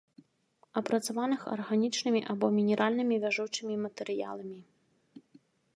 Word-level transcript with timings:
Апрацаваных 0.79 1.41
арганічнымі 1.55 2.21
або 2.31 2.45
мінеральнымі 2.57 3.15
вяжучымі 3.27 3.75
матэрыяламі 3.87 4.59